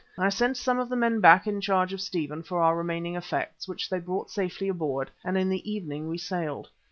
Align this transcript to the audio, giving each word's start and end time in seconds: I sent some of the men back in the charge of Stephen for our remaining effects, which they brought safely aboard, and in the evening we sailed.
I 0.17 0.29
sent 0.29 0.57
some 0.57 0.79
of 0.79 0.89
the 0.89 0.95
men 0.95 1.19
back 1.21 1.45
in 1.45 1.53
the 1.53 1.61
charge 1.61 1.93
of 1.93 2.01
Stephen 2.01 2.41
for 2.41 2.59
our 2.59 2.75
remaining 2.75 3.15
effects, 3.15 3.67
which 3.67 3.87
they 3.87 3.99
brought 3.99 4.31
safely 4.31 4.67
aboard, 4.67 5.11
and 5.23 5.37
in 5.37 5.47
the 5.47 5.71
evening 5.71 6.07
we 6.07 6.17
sailed. 6.17 6.69